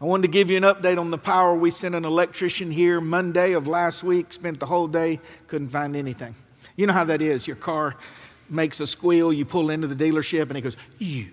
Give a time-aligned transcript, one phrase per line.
[0.00, 1.54] I wanted to give you an update on the power.
[1.54, 5.96] We sent an electrician here Monday of last week, spent the whole day, couldn't find
[5.96, 6.36] anything.
[6.76, 7.48] You know how that is.
[7.48, 7.96] Your car
[8.48, 11.30] makes a squeal, you pull into the dealership, and it goes, you.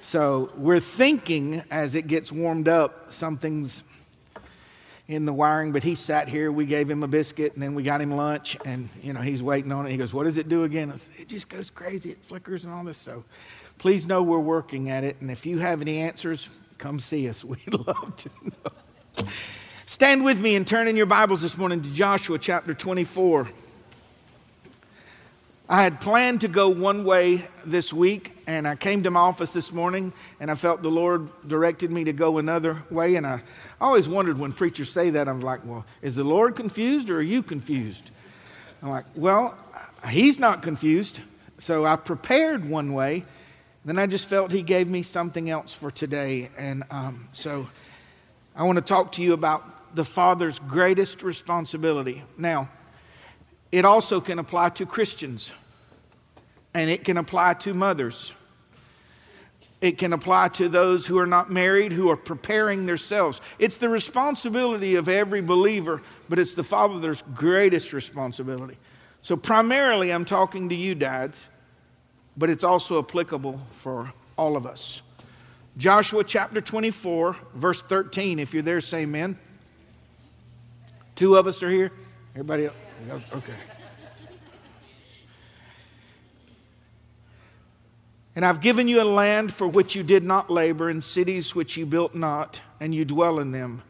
[0.00, 3.82] So we're thinking as it gets warmed up, something's
[5.08, 6.52] in the wiring, but he sat here.
[6.52, 9.42] We gave him a biscuit and then we got him lunch and, you know, he's
[9.42, 9.90] waiting on it.
[9.90, 10.94] He goes, What does it do again?
[10.96, 12.10] Said, it just goes crazy.
[12.10, 12.98] It flickers and all this.
[12.98, 13.24] So
[13.78, 15.16] please know we're working at it.
[15.20, 16.48] And if you have any answers,
[16.78, 17.44] come see us.
[17.44, 19.26] We'd love to know.
[19.86, 23.48] Stand with me and turn in your Bibles this morning to Joshua chapter 24.
[25.68, 29.50] I had planned to go one way this week, and I came to my office
[29.50, 33.16] this morning, and I felt the Lord directed me to go another way.
[33.16, 33.42] And I
[33.80, 37.22] always wondered when preachers say that, I'm like, well, is the Lord confused or are
[37.22, 38.10] you confused?
[38.82, 39.58] I'm like, well,
[40.08, 41.20] He's not confused.
[41.58, 43.24] So I prepared one way,
[43.88, 46.50] then I just felt He gave me something else for today.
[46.58, 47.68] And um, so
[48.54, 52.22] I want to talk to you about the Father's greatest responsibility.
[52.36, 52.68] Now,
[53.70, 55.52] it also can apply to Christians,
[56.74, 58.32] and it can apply to mothers.
[59.80, 63.40] It can apply to those who are not married, who are preparing themselves.
[63.58, 68.76] It's the responsibility of every believer, but it's the Father's greatest responsibility.
[69.22, 71.44] So, primarily, I'm talking to you, dads,
[72.38, 75.02] but it's also applicable for all of us.
[75.76, 78.38] Joshua chapter 24, verse 13.
[78.38, 79.36] If you're there, say amen.
[81.16, 81.90] Two of us are here.
[82.34, 83.22] Everybody else?
[83.32, 83.52] Okay.
[88.36, 91.76] And I've given you a land for which you did not labor, and cities which
[91.76, 93.82] you built not, and you dwell in them.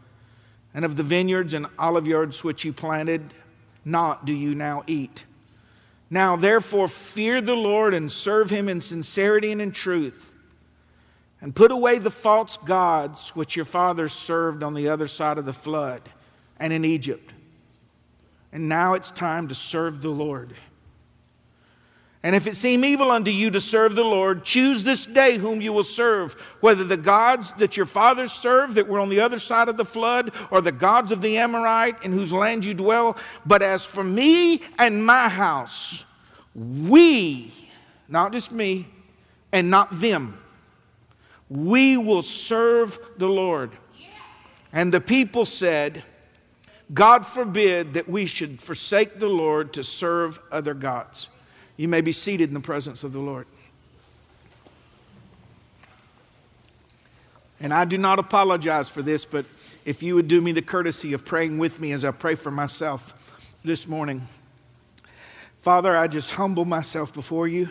[0.72, 3.34] And of the vineyards and olive yards which you planted,
[3.84, 5.24] not do you now eat.
[6.10, 10.32] Now, therefore, fear the Lord and serve him in sincerity and in truth,
[11.40, 15.44] and put away the false gods which your fathers served on the other side of
[15.44, 16.02] the flood
[16.58, 17.32] and in Egypt
[18.52, 20.54] and now it's time to serve the Lord.
[22.22, 25.60] And if it seem evil unto you to serve the Lord, choose this day whom
[25.60, 29.38] you will serve, whether the gods that your fathers served that were on the other
[29.38, 33.16] side of the flood, or the gods of the Amorite in whose land you dwell.
[33.46, 36.04] But as for me and my house,
[36.54, 37.52] we,
[38.08, 38.88] not just me,
[39.52, 40.38] and not them,
[41.48, 43.70] we will serve the Lord.
[44.72, 46.02] And the people said,
[46.92, 51.28] God forbid that we should forsake the Lord to serve other gods.
[51.78, 53.46] You may be seated in the presence of the Lord.
[57.60, 59.46] And I do not apologize for this, but
[59.84, 62.50] if you would do me the courtesy of praying with me as I pray for
[62.50, 63.14] myself
[63.64, 64.26] this morning.
[65.60, 67.68] Father, I just humble myself before you.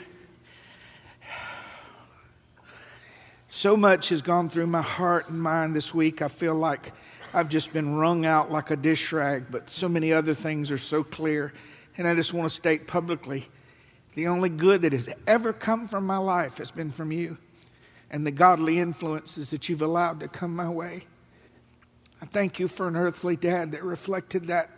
[3.50, 6.22] So much has gone through my heart and mind this week.
[6.22, 6.94] I feel like
[7.34, 10.78] I've just been wrung out like a dish rag, but so many other things are
[10.78, 11.52] so clear.
[11.98, 13.50] And I just want to state publicly
[14.18, 17.38] the only good that has ever come from my life has been from you
[18.10, 21.04] and the godly influences that you've allowed to come my way.
[22.20, 24.72] I thank you for an earthly dad that reflected that.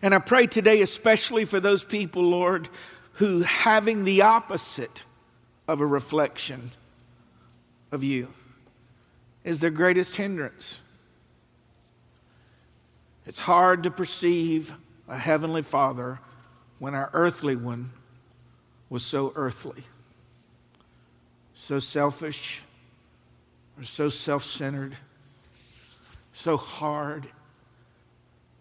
[0.00, 2.70] And I pray today, especially for those people, Lord,
[3.12, 5.04] who having the opposite
[5.68, 6.70] of a reflection
[7.92, 8.28] of you
[9.44, 10.78] is their greatest hindrance.
[13.26, 14.72] It's hard to perceive
[15.08, 16.20] a heavenly father
[16.78, 17.90] when our earthly one
[18.90, 19.84] was so earthly,
[21.54, 22.62] so selfish,
[23.78, 24.96] or so self centered,
[26.32, 27.28] so hard,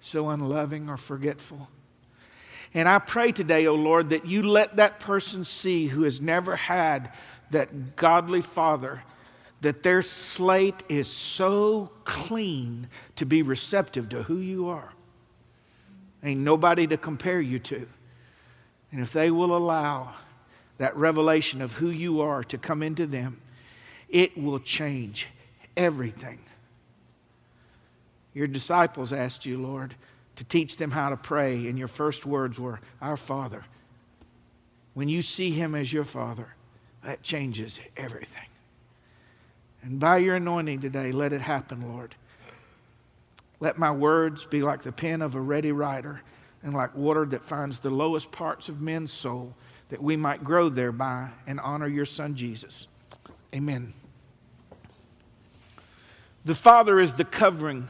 [0.01, 1.67] so unloving or forgetful.
[2.73, 6.21] And I pray today, O oh Lord, that you let that person see who has
[6.21, 7.11] never had
[7.51, 9.03] that godly father
[9.61, 14.89] that their slate is so clean to be receptive to who you are.
[16.23, 17.88] Ain't nobody to compare you to.
[18.92, 20.14] And if they will allow
[20.78, 23.42] that revelation of who you are to come into them,
[24.09, 25.28] it will change
[25.75, 26.40] everything.
[28.34, 29.95] Your disciples asked you, Lord,
[30.36, 33.66] to teach them how to pray, and your first words were, Our Father.
[34.94, 36.48] When you see Him as your Father,
[37.04, 38.48] that changes everything.
[39.81, 42.16] And by your anointing today, let it happen, Lord.
[43.60, 46.22] Let my words be like the pen of a ready writer
[46.63, 49.54] and like water that finds the lowest parts of men's soul,
[49.89, 52.88] that we might grow thereby and honor your Son, Jesus.
[53.56, 53.94] Amen.
[56.45, 57.89] The Father is the covering,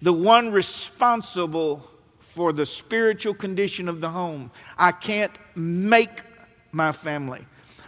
[0.00, 1.88] the one responsible
[2.20, 4.50] for the spiritual condition of the home.
[4.76, 6.22] I can't make
[6.72, 7.46] my family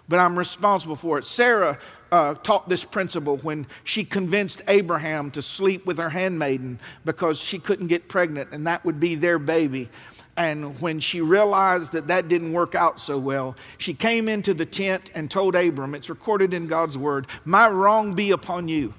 [0.08, 1.25] but I'm responsible for it.
[1.25, 1.78] Sarah,
[2.14, 7.58] uh, taught this principle when she convinced Abraham to sleep with her handmaiden because she
[7.58, 9.88] couldn't get pregnant and that would be their baby.
[10.37, 14.64] And when she realized that that didn't work out so well, she came into the
[14.64, 18.94] tent and told Abram, it's recorded in God's word, My wrong be upon you.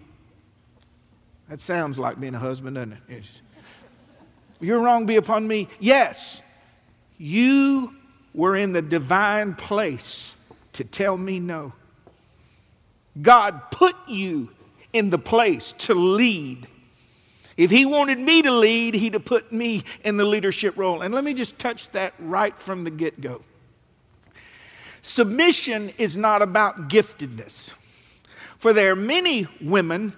[1.48, 3.00] That sounds like being a husband, doesn't it?
[3.08, 3.30] It's,
[4.60, 5.70] Your wrong be upon me.
[5.80, 6.42] Yes,
[7.18, 7.96] you
[8.34, 10.34] were in the divine place
[10.74, 11.72] to tell me no.
[13.22, 14.50] God put you
[14.94, 16.68] in the place to lead.
[17.58, 21.02] If He wanted me to lead, He'd have put me in the leadership role.
[21.02, 23.42] And let me just touch that right from the get go.
[25.02, 27.70] Submission is not about giftedness.
[28.58, 30.14] For there are many women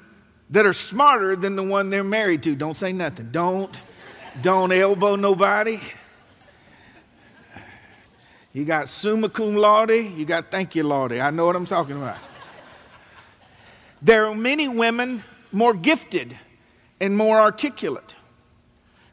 [0.50, 2.56] that are smarter than the one they're married to.
[2.56, 3.30] Don't say nothing.
[3.32, 3.78] Don't,
[4.42, 5.80] don't elbow nobody.
[8.54, 11.12] You got summa cum laude, you got thank you, Lord.
[11.12, 12.18] I know what I'm talking about.
[14.02, 16.38] There are many women more gifted
[17.00, 18.16] and more articulate.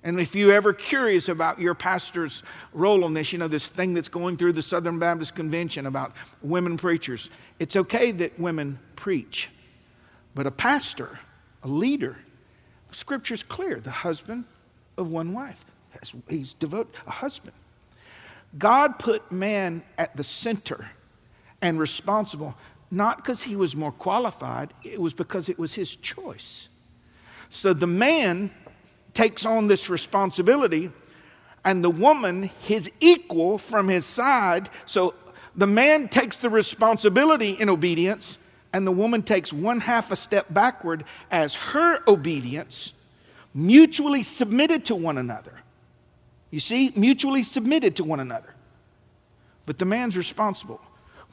[0.03, 2.43] And if you're ever curious about your pastor's
[2.75, 6.13] role in this, you know, this thing that's going through the Southern Baptist Convention about
[6.43, 9.49] women preachers, it's okay that women preach.
[10.35, 11.19] But a pastor,
[11.63, 12.19] a leader,
[12.93, 14.45] scripture's clear the husband
[14.99, 15.65] of one wife.
[16.29, 17.55] He's devoted, a husband.
[18.59, 20.91] God put man at the center
[21.63, 22.55] and responsible,
[22.91, 26.69] not because he was more qualified, it was because it was his choice.
[27.51, 28.51] So the man
[29.15, 30.91] takes on this responsibility,
[31.65, 34.69] and the woman, his equal from his side.
[34.87, 35.15] So
[35.57, 38.39] the man takes the responsibility in obedience,
[38.73, 42.93] and the woman takes one half a step backward as her obedience
[43.55, 45.53] mutually submitted to one another.
[46.51, 48.53] You see, mutually submitted to one another.
[49.65, 50.81] But the man's responsible.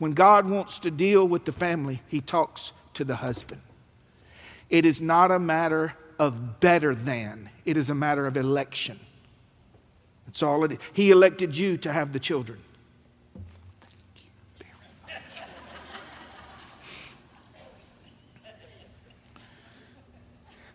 [0.02, 3.62] When God wants to deal with the family, he talks to the husband.
[4.68, 9.00] It is not a matter of better than, it is a matter of election.
[10.26, 10.78] That's all it is.
[10.92, 12.58] He elected you to have the children.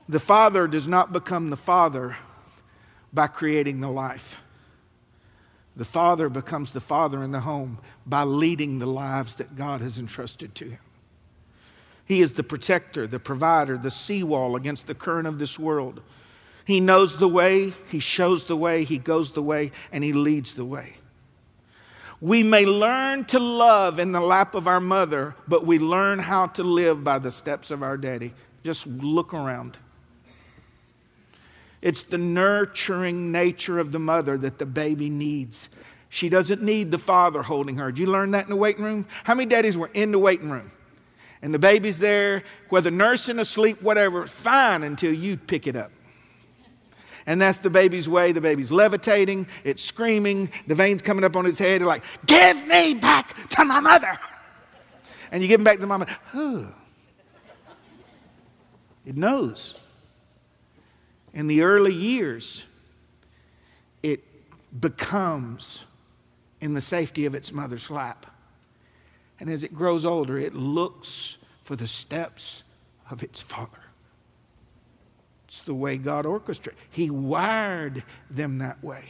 [0.09, 2.17] The father does not become the father
[3.13, 4.39] by creating the life.
[5.77, 9.99] The father becomes the father in the home by leading the lives that God has
[9.99, 10.79] entrusted to him.
[12.07, 16.01] He is the protector, the provider, the seawall against the current of this world.
[16.65, 20.55] He knows the way, He shows the way, He goes the way, and He leads
[20.55, 20.95] the way.
[22.21, 26.47] We may learn to love in the lap of our mother, but we learn how
[26.49, 28.33] to live by the steps of our daddy.
[28.65, 29.77] Just look around.
[31.83, 35.69] It's the nurturing nature of the mother that the baby needs.
[36.09, 37.93] She doesn't need the father holding her.
[37.93, 39.07] Did you learn that in the waiting room?
[39.25, 40.71] How many daddies were in the waiting room?
[41.43, 45.93] And the baby's there, whether nursing, asleep, whatever, fine until you pick it up.
[47.27, 48.33] And that's the baby's way.
[48.33, 51.83] The baby's levitating, it's screaming, the veins coming up on its head.
[51.83, 54.17] Like, Give me back to my mother.
[55.31, 56.07] And you give him back to mama.
[56.35, 56.73] Oh.
[59.05, 59.75] It knows
[61.37, 62.65] in the early years,
[64.03, 64.25] it
[64.81, 65.81] becomes
[66.63, 68.25] in the safety of its mother's lap.
[69.39, 72.63] And as it grows older, it looks for the steps
[73.11, 73.83] of its father.
[75.47, 76.81] It's the way God orchestrated.
[76.91, 79.05] He wired them that way.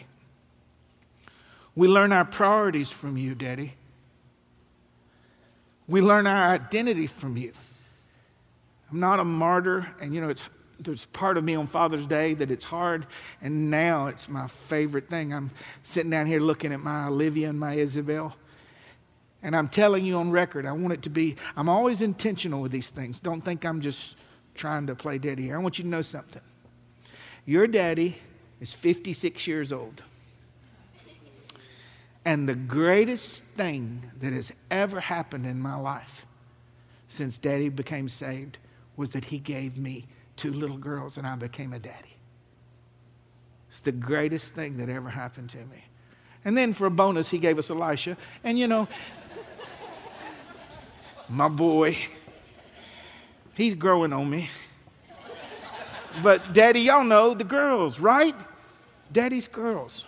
[1.77, 3.75] We learn our priorities from you, Daddy.
[5.87, 7.53] We learn our identity from you.
[8.91, 10.43] I'm not a martyr, and you know, it's
[10.79, 13.07] there's part of me on Father's Day that it's hard,
[13.43, 15.33] and now it's my favorite thing.
[15.33, 15.51] I'm
[15.83, 18.37] sitting down here looking at my Olivia and my Isabel,
[19.43, 22.73] and I'm telling you on record, I want it to be, I'm always intentional with
[22.73, 23.21] these things.
[23.21, 24.17] Don't think I'm just
[24.55, 25.57] trying to play daddy here.
[25.57, 26.43] I want you to know something.
[27.45, 28.19] Your daddy
[28.61, 30.03] is 56 years old.
[32.25, 36.27] And the greatest thing that has ever happened in my life
[37.07, 38.59] since daddy became saved
[38.97, 40.07] was that he gave me
[40.37, 42.17] two little girls and I became a daddy.
[43.69, 45.85] It's the greatest thing that ever happened to me.
[46.45, 48.17] And then for a bonus, he gave us Elisha.
[48.45, 48.87] And you know,
[51.29, 51.99] my boy,
[53.55, 54.49] he's growing on me.
[56.23, 58.35] But daddy, y'all know the girls, right?
[59.13, 60.05] Daddy's girls.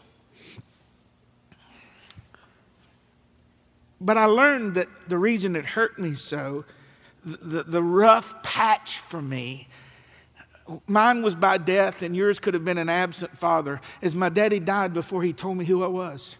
[4.00, 6.64] But I learned that the reason it hurt me so,
[7.24, 9.68] the, the rough patch for me,
[10.86, 14.60] Mine was by death, and yours could have been an absent father, as my daddy
[14.60, 16.36] died before he told me who I was.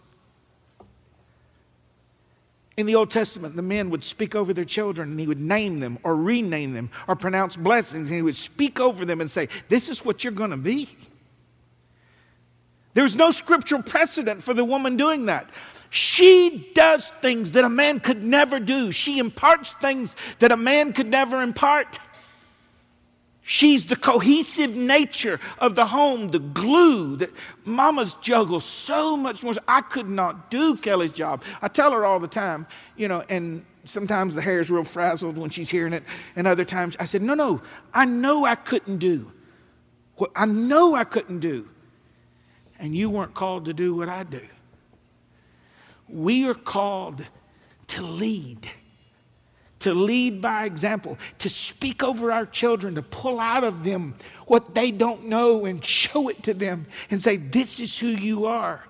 [2.77, 5.81] In the Old Testament, the men would speak over their children and he would name
[5.81, 9.49] them or rename them or pronounce blessings and he would speak over them and say,
[9.67, 10.87] This is what you're going to be.
[12.93, 15.49] There's no scriptural precedent for the woman doing that.
[15.89, 18.91] She does things that a man could never do.
[18.93, 21.99] She imparts things that a man could never impart.
[23.51, 27.31] She's the cohesive nature of the home, the glue that
[27.65, 29.53] mamas juggle so much more.
[29.67, 31.41] I could not do Kelly's job.
[31.59, 35.35] I tell her all the time, you know, and sometimes the hair is real frazzled
[35.35, 36.03] when she's hearing it,
[36.35, 37.59] and other times I said, No, no,
[37.91, 39.31] I know I couldn't do
[40.19, 41.67] what I know I couldn't do.
[42.77, 44.45] And you weren't called to do what I do.
[46.07, 47.25] We are called
[47.87, 48.69] to lead
[49.79, 54.75] to lead by example, to speak over our children, to pull out of them what
[54.75, 58.83] they don't know and show it to them and say, This is who you are.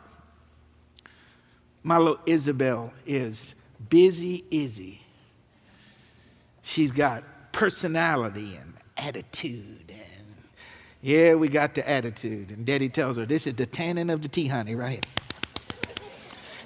[1.84, 3.55] My little Isabel is
[3.89, 5.01] busy Izzy.
[6.62, 9.86] She's got personality and attitude.
[9.89, 10.36] And
[11.01, 12.50] yeah, we got the attitude.
[12.51, 15.13] And daddy tells her, This is the tannin of the tea honey right here.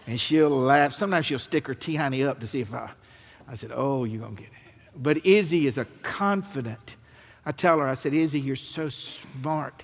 [0.07, 0.93] And she'll laugh.
[0.93, 2.89] Sometimes she'll stick her tea honey up to see if I
[3.53, 5.03] I said, Oh, you're going to get it.
[5.03, 6.95] But Izzy is a confident.
[7.45, 9.83] I tell her, I said, Izzy, you're so smart.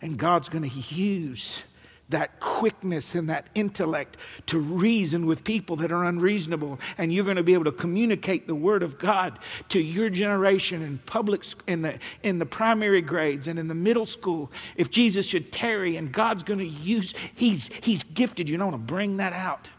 [0.00, 1.62] And God's going to use
[2.08, 7.36] that quickness and that intellect to reason with people that are unreasonable and you're going
[7.36, 11.82] to be able to communicate the word of god to your generation in public in
[11.82, 16.10] the in the primary grades and in the middle school if jesus should tarry and
[16.10, 19.70] god's going to use he's he's gifted you know to bring that out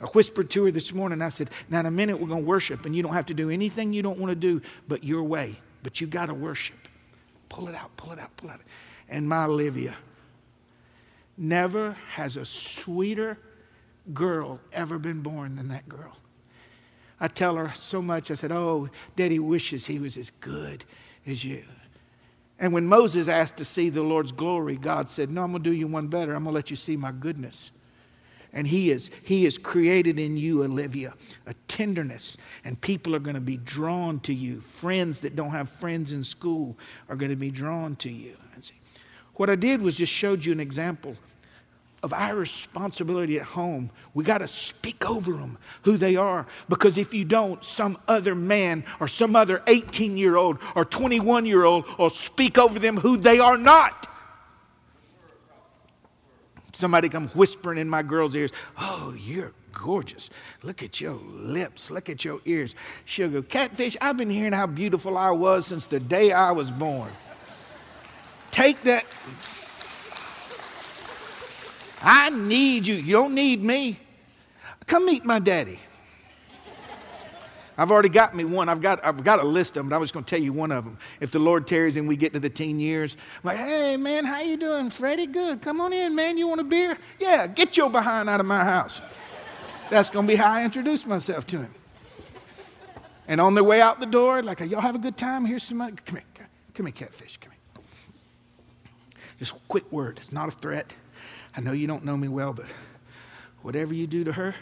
[0.00, 1.20] I whispered to her this morning.
[1.22, 3.34] I said, Now, in a minute, we're going to worship, and you don't have to
[3.34, 5.58] do anything you don't want to do but your way.
[5.82, 6.76] But you got to worship.
[7.48, 8.60] Pull it out, pull it out, pull it out.
[9.08, 9.96] And my Olivia
[11.36, 13.38] never has a sweeter
[14.12, 16.16] girl ever been born than that girl.
[17.20, 18.30] I tell her so much.
[18.30, 20.84] I said, Oh, Daddy wishes he was as good
[21.26, 21.64] as you.
[22.60, 25.70] And when Moses asked to see the Lord's glory, God said, No, I'm going to
[25.70, 26.34] do you one better.
[26.34, 27.70] I'm going to let you see my goodness.
[28.52, 31.14] And he is he has created in you, Olivia,
[31.46, 34.60] a tenderness, and people are going to be drawn to you.
[34.60, 36.76] Friends that don't have friends in school
[37.08, 38.36] are going to be drawn to you.
[39.34, 41.14] What I did was just showed you an example
[42.02, 43.90] of our responsibility at home.
[44.14, 48.34] We got to speak over them who they are because if you don't, some other
[48.34, 52.96] man or some other 18 year old or 21 year old will speak over them
[52.96, 54.08] who they are not.
[56.78, 60.30] Somebody come whispering in my girl's ears, Oh, you're gorgeous.
[60.62, 61.90] Look at your lips.
[61.90, 62.76] Look at your ears.
[63.04, 66.70] She'll go, Catfish, I've been hearing how beautiful I was since the day I was
[66.70, 67.10] born.
[68.52, 69.04] Take that.
[72.00, 72.94] I need you.
[72.94, 73.98] You don't need me.
[74.86, 75.80] Come meet my daddy.
[77.80, 78.68] I've already got me one.
[78.68, 80.42] I've got, I've got a list of them, but I was just going to tell
[80.42, 80.98] you one of them.
[81.20, 84.24] If the Lord tarries and we get to the teen years, I'm like, hey, man,
[84.24, 85.26] how you doing, Freddie?
[85.26, 85.62] Good.
[85.62, 86.36] Come on in, man.
[86.36, 86.98] You want a beer?
[87.20, 89.00] Yeah, get your behind out of my house.
[89.90, 91.74] That's going to be how I introduce myself to him.
[93.28, 95.44] And on their way out the door, like, y'all have a good time?
[95.44, 95.94] Here's some money.
[96.04, 96.48] Come here.
[96.74, 97.38] Come here, catfish.
[97.40, 97.84] Come here.
[99.38, 100.18] Just a quick word.
[100.18, 100.92] It's not a threat.
[101.56, 102.66] I know you don't know me well, but
[103.62, 104.54] whatever you do to her,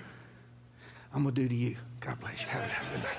[1.15, 1.77] I'm going to do to you.
[2.01, 2.49] God bless you.
[2.49, 3.17] Have a, good night.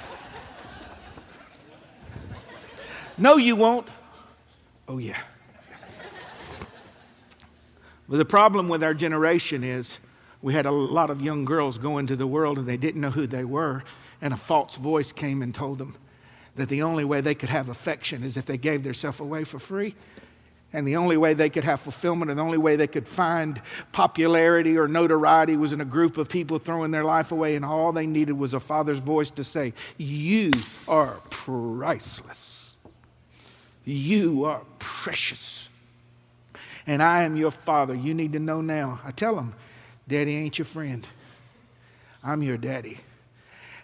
[3.18, 3.88] No, you won't.
[4.88, 5.18] Oh, yeah.
[8.10, 9.98] But the problem with our generation is
[10.42, 13.10] we had a lot of young girls go into the world and they didn't know
[13.10, 13.84] who they were,
[14.22, 15.98] and a false voice came and told them
[16.56, 19.60] that the only way they could have affection is if they gave themselves away for
[19.60, 19.96] free.
[20.74, 23.62] And the only way they could have fulfillment and the only way they could find
[23.94, 27.92] popularity or notoriety was in a group of people throwing their life away, and all
[27.94, 30.52] they needed was a father's voice to say, You
[30.88, 32.72] are priceless.
[33.86, 35.70] You are precious.
[36.86, 37.96] And I am your father.
[37.96, 39.00] You need to know now.
[39.06, 39.54] I tell them,
[40.08, 41.08] Daddy ain't your friend.
[42.24, 42.98] I'm your daddy.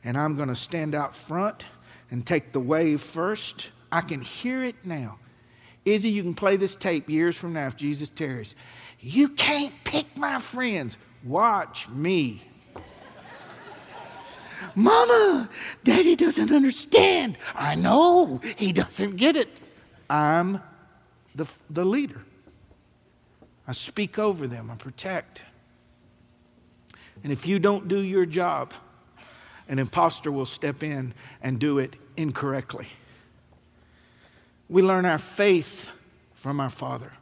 [0.04, 1.66] And I'm going to stand out front
[2.12, 3.70] and take the wave first.
[3.92, 5.18] I can hear it now.
[5.86, 8.56] Izzy, you can play this tape years from now if Jesus tarries.
[9.00, 10.98] You can't pick my friends.
[11.24, 12.42] Watch me.
[14.76, 15.50] Mama,
[15.84, 17.38] Daddy doesn't understand.
[17.54, 19.50] I know he doesn't get it.
[20.10, 20.62] I'm
[21.36, 22.22] the, the leader.
[23.68, 25.42] I speak over them, I protect.
[27.24, 28.74] And if you don't do your job,
[29.70, 32.88] an impostor will step in and do it incorrectly.
[34.74, 35.92] We learn our faith
[36.34, 37.14] from our Father.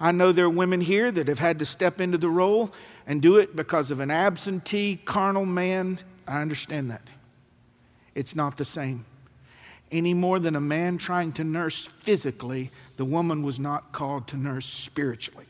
[0.00, 2.72] I know there are women here that have had to step into the role
[3.06, 7.02] and do it because of an absentee, carnal man I understand that.
[8.16, 9.06] It's not the same.
[9.92, 14.36] Any more than a man trying to nurse physically, the woman was not called to
[14.36, 15.46] nurse spiritually.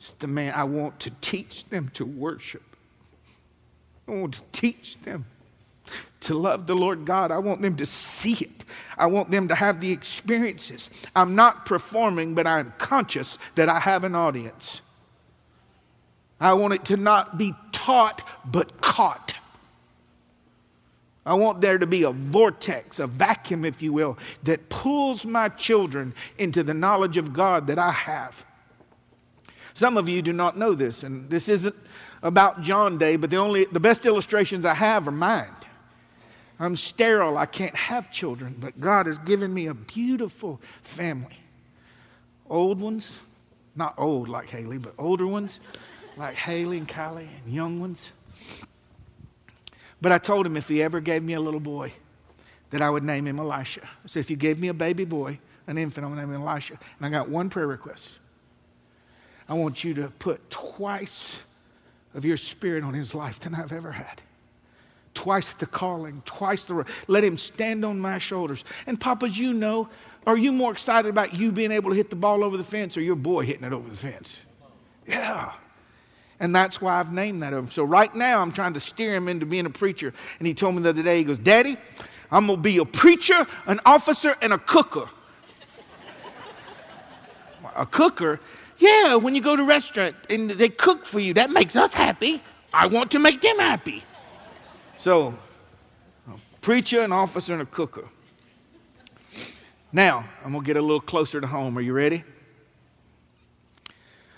[0.00, 2.64] It's the man, I want to teach them to worship.
[4.08, 5.26] I want to teach them
[6.20, 7.30] to love the Lord God.
[7.30, 8.64] I want them to see it.
[8.96, 10.88] I want them to have the experiences.
[11.16, 14.80] I'm not performing, but I'm conscious that I have an audience.
[16.40, 19.34] I want it to not be taught, but caught.
[21.24, 25.48] I want there to be a vortex, a vacuum, if you will, that pulls my
[25.50, 28.44] children into the knowledge of God that I have.
[29.74, 31.76] Some of you do not know this, and this isn't
[32.22, 35.48] about John Day, but the only the best illustrations I have are mine.
[36.62, 41.36] I'm sterile, I can't have children, but God has given me a beautiful family.
[42.48, 43.10] Old ones,
[43.74, 45.60] not old like Haley, but older ones
[46.16, 48.10] like Haley and Kylie, and young ones.
[50.00, 51.92] But I told him if he ever gave me a little boy,
[52.70, 53.88] that I would name him Elisha.
[54.06, 56.46] Said, if you gave me a baby boy, an infant, I'm going to name him
[56.46, 56.78] Elisha.
[56.98, 58.08] And I got one prayer request.
[59.48, 61.36] I want you to put twice
[62.14, 64.22] of your spirit on his life than I've ever had.
[65.14, 66.86] Twice the calling, twice the.
[67.06, 68.64] Let him stand on my shoulders.
[68.86, 69.88] And, Papas, you know,
[70.26, 72.96] are you more excited about you being able to hit the ball over the fence
[72.96, 74.36] or your boy hitting it over the fence?
[75.06, 75.52] Yeah.
[76.40, 77.70] And that's why I've named that of him.
[77.70, 80.12] So right now I'm trying to steer him into being a preacher.
[80.38, 81.76] And he told me the other day, he goes, Daddy,
[82.30, 85.08] I'm to be a preacher, an officer, and a cooker.
[87.76, 88.40] a cooker?
[88.78, 91.94] Yeah, when you go to a restaurant and they cook for you, that makes us
[91.94, 92.42] happy.
[92.72, 94.02] I want to make them happy.
[95.02, 95.36] So,
[96.28, 98.08] a preacher, an officer, and a cooker.
[99.92, 101.76] Now, I'm going to get a little closer to home.
[101.76, 102.22] Are you ready?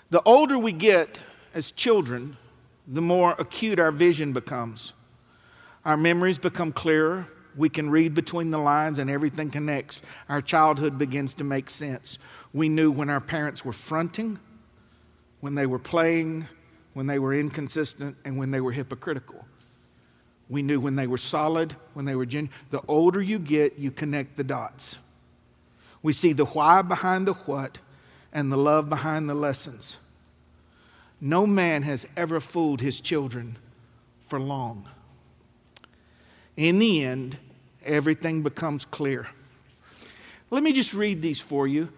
[0.09, 1.21] The older we get,
[1.53, 2.35] as children,
[2.87, 4.93] the more acute our vision becomes.
[5.85, 7.27] Our memories become clearer.
[7.55, 10.01] We can read between the lines and everything connects.
[10.29, 12.17] Our childhood begins to make sense.
[12.53, 14.39] We knew when our parents were fronting,
[15.41, 16.47] when they were playing,
[16.95, 19.45] when they were inconsistent, and when they were hypocritical.
[20.49, 22.53] We knew when they were solid, when they were genuine.
[22.69, 24.97] The older you get, you connect the dots.
[26.03, 27.79] We see the why behind the what
[28.31, 29.97] and the love behind the lessons.
[31.19, 33.57] No man has ever fooled his children
[34.27, 34.87] for long.
[36.57, 37.37] In the end,
[37.83, 39.27] everything becomes clear.
[40.51, 41.89] Let me just read these for you,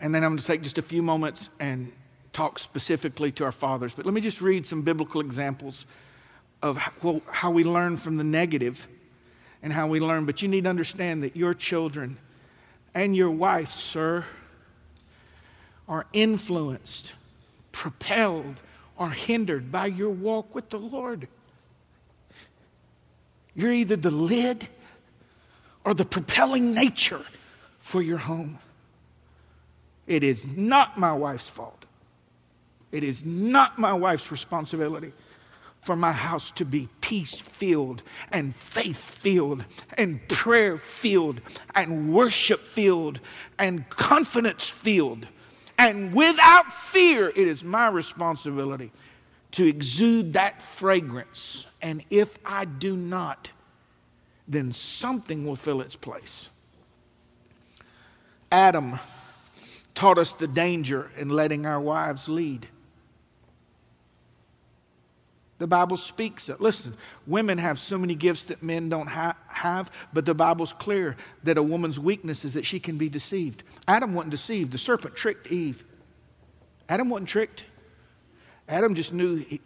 [0.00, 1.90] and then I'm going to take just a few moments and
[2.32, 3.92] talk specifically to our fathers.
[3.92, 5.86] But let me just read some biblical examples
[6.64, 8.88] of how we learn from the negative
[9.62, 10.24] and how we learn.
[10.24, 12.16] But you need to understand that your children
[12.94, 14.24] and your wife, sir,
[15.86, 17.12] are influenced
[17.70, 18.62] propelled
[18.96, 21.28] or hindered by your walk with the Lord.
[23.54, 24.66] You're either the lid
[25.84, 27.26] or the propelling nature
[27.80, 28.58] for your home.
[30.06, 31.84] It is not my wife's fault.
[32.90, 35.12] It is not my wife's responsibility
[35.84, 39.64] for my house to be peace filled and faith filled
[39.96, 41.40] and prayer filled
[41.74, 43.20] and worship filled
[43.58, 45.26] and confidence filled
[45.78, 48.92] and without fear, it is my responsibility
[49.52, 51.66] to exude that fragrance.
[51.82, 53.50] And if I do not,
[54.46, 56.46] then something will fill its place.
[58.52, 58.98] Adam
[59.94, 62.68] taught us the danger in letting our wives lead.
[65.58, 66.60] The Bible speaks it.
[66.60, 71.16] Listen, women have so many gifts that men don't ha- have, but the Bible's clear
[71.44, 73.62] that a woman's weakness is that she can be deceived.
[73.86, 75.84] Adam wasn't deceived, the serpent tricked Eve.
[76.88, 77.64] Adam wasn't tricked.
[78.68, 79.60] Adam just knew he,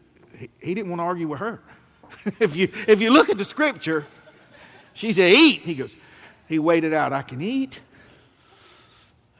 [0.60, 1.60] he, didn't want to argue with her.
[2.40, 4.06] if, you, if you look at the scripture,
[4.92, 5.62] she said, Eat.
[5.62, 5.94] He goes,
[6.48, 7.12] He waited out.
[7.12, 7.80] I can eat.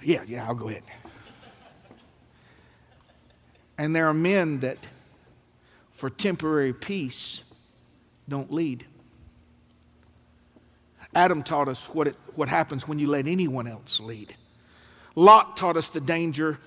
[0.03, 0.85] Yeah, yeah, I'll go ahead.
[3.77, 4.79] And there are men that
[5.99, 7.43] for temporary peace
[8.29, 8.87] don't lead.
[11.13, 14.35] Adam taught us what, it, what happens when you let anyone else lead.
[15.17, 16.61] Lot taught us the danger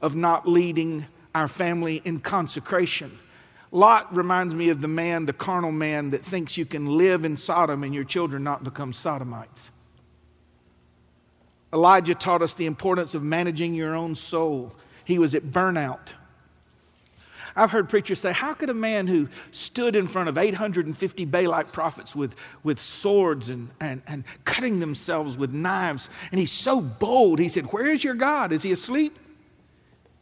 [0.00, 3.16] of not leading our family in consecration.
[3.70, 7.36] Lot reminds me of the man, the carnal man, that thinks you can live in
[7.36, 9.70] Sodom and your children not become Sodomites.
[11.72, 14.74] Elijah taught us the importance of managing your own soul.
[15.04, 16.08] He was at burnout.
[17.54, 21.72] I've heard preachers say, How could a man who stood in front of 850 Baalite
[21.72, 27.38] prophets with, with swords and, and, and cutting themselves with knives, and he's so bold,
[27.38, 28.52] he said, Where is your God?
[28.52, 29.18] Is he asleep?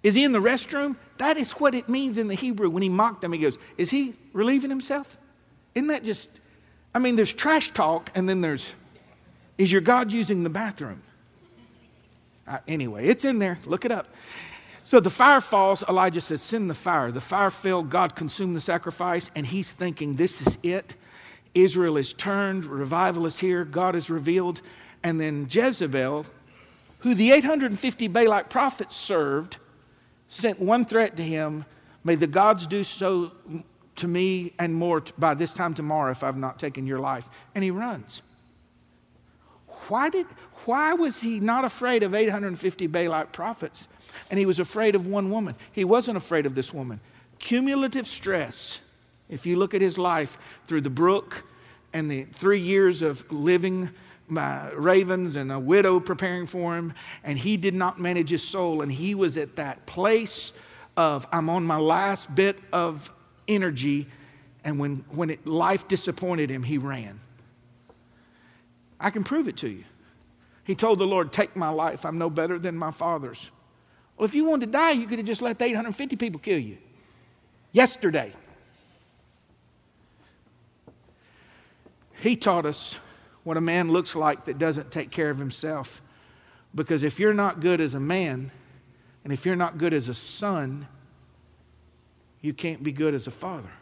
[0.03, 0.97] Is he in the restroom?
[1.19, 3.33] That is what it means in the Hebrew when he mocked them.
[3.33, 5.17] He goes, Is he relieving himself?
[5.75, 6.29] Isn't that just,
[6.95, 8.71] I mean, there's trash talk, and then there's,
[9.59, 11.03] is your God using the bathroom?
[12.49, 13.59] Uh, anyway, it's in there.
[13.65, 14.09] Look it up.
[14.91, 15.85] So the fire falls.
[15.89, 17.13] Elijah says, Send the fire.
[17.13, 17.85] The fire fell.
[17.85, 20.97] God consumed the sacrifice, and he's thinking, This is it.
[21.55, 22.65] Israel is turned.
[22.65, 23.65] Revival is here.
[23.65, 24.63] God is revealed.
[25.05, 26.27] And then Jezebel,
[26.99, 29.59] who the 850 Baalite prophets served,
[30.27, 31.67] sent one threat to him
[32.03, 33.31] May the gods do so
[33.95, 37.31] to me and more by this time tomorrow if I've not taken your life.
[37.55, 38.23] And he runs.
[39.87, 40.27] Why, did,
[40.65, 43.87] why was he not afraid of 850 Baalite prophets?
[44.31, 45.55] And he was afraid of one woman.
[45.73, 47.01] He wasn't afraid of this woman.
[47.39, 48.79] Cumulative stress,
[49.29, 51.45] if you look at his life through the brook
[51.93, 53.91] and the three years of living
[54.29, 56.93] my ravens and a widow preparing for him,
[57.25, 60.53] and he did not manage his soul, and he was at that place
[60.97, 63.11] of I'm on my last bit of
[63.49, 64.07] energy,
[64.65, 67.21] and when, when it, life disappointed him, he ran.
[69.01, 69.85] I can prove it to you.
[70.65, 72.05] He told the Lord, Take my life.
[72.05, 73.51] I'm no better than my father's.
[74.21, 76.59] Well, if you wanted to die, you could have just let the 850 people kill
[76.59, 76.77] you
[77.73, 78.35] yesterday.
[82.21, 82.97] He taught us
[83.45, 86.03] what a man looks like that doesn't take care of himself.
[86.75, 88.51] Because if you're not good as a man,
[89.25, 90.87] and if you're not good as a son,
[92.43, 93.73] you can't be good as a father.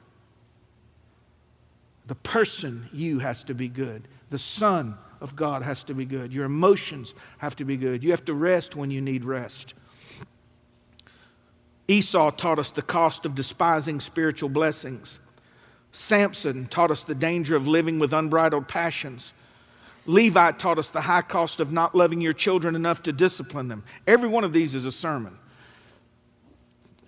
[2.06, 4.06] The person you has to be good.
[4.30, 6.32] The son of God has to be good.
[6.32, 8.04] Your emotions have to be good.
[8.04, 9.74] You have to rest when you need rest.
[11.88, 15.18] Esau taught us the cost of despising spiritual blessings.
[15.90, 19.32] Samson taught us the danger of living with unbridled passions.
[20.06, 23.84] Eli taught us the high cost of not loving your children enough to discipline them.
[24.06, 25.38] Every one of these is a sermon.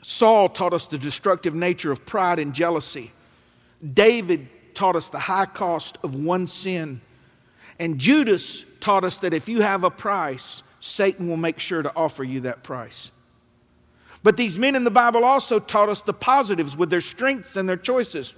[0.02, 3.12] Saul taught us the destructive nature of pride and jealousy.
[3.94, 7.00] David taught us the high cost of one sin.
[7.78, 11.94] And Judas taught us that if you have a price, Satan will make sure to
[11.94, 13.10] offer you that price.
[14.22, 17.68] But these men in the Bible also taught us the positives with their strengths and
[17.68, 18.34] their choices.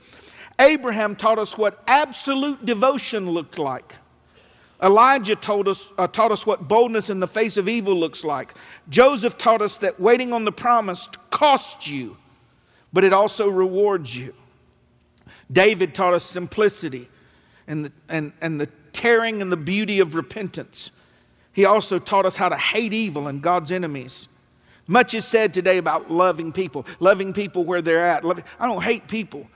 [0.58, 3.96] Abraham taught us what absolute devotion looked like.
[4.82, 8.54] Elijah told us, uh, taught us what boldness in the face of evil looks like.
[8.88, 12.16] Joseph taught us that waiting on the promise costs you,
[12.92, 14.34] but it also rewards you.
[15.50, 17.08] David taught us simplicity
[17.68, 20.90] and the, and, and the tearing and the beauty of repentance.
[21.52, 24.26] He also taught us how to hate evil and God's enemies.
[24.86, 28.24] Much is said today about loving people, loving people where they're at.
[28.58, 29.46] I don't hate people.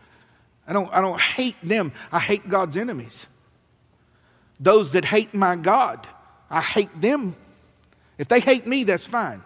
[0.66, 1.92] I don't, I don't hate them.
[2.10, 3.26] I hate God's enemies.
[4.58, 6.06] Those that hate my God,
[6.50, 7.36] I hate them.
[8.18, 9.42] If they hate me, that's fine.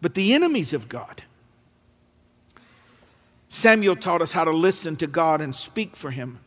[0.00, 1.22] But the enemies of God,
[3.48, 6.40] Samuel taught us how to listen to God and speak for him.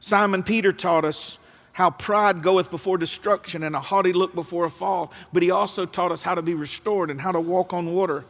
[0.00, 1.38] Simon Peter taught us
[1.76, 5.84] how pride goeth before destruction and a haughty look before a fall, but he also
[5.84, 8.24] taught us how to be restored and how to walk on water.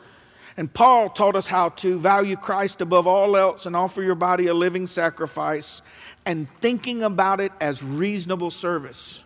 [0.57, 4.49] And Paul taught us how to value Christ above all else and offer your body
[4.49, 5.81] a living sacrifice
[6.25, 9.21] and thinking about it as reasonable service.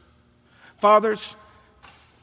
[0.77, 1.35] Fathers,